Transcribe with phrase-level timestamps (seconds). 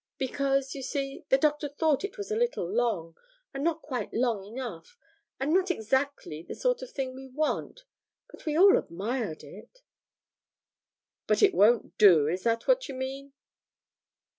[0.17, 3.15] Because, you see, the Doctor thought it was a little long,
[3.53, 4.97] and not quite light enough;
[5.39, 7.81] and not exactly the sort of thing we want,
[8.27, 9.83] but we all admired it.'
[11.27, 12.27] 'But it won't do?
[12.27, 13.33] Is that what you mean?'